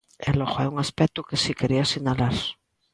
E 0.27 0.29
logo 0.39 0.55
hai 0.57 0.67
un 0.69 0.77
aspecto 0.85 1.25
que 1.27 1.37
si 1.43 1.51
quería 1.59 1.89
sinalar. 1.93 2.35